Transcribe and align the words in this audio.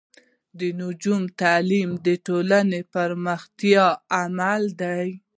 د 0.57 0.59
نجونو 0.79 1.27
تعلیم 1.41 1.89
د 2.05 2.07
ټولنې 2.25 2.81
پراختیا 2.93 3.85
لامل 4.11 4.63
دی. 4.81 5.07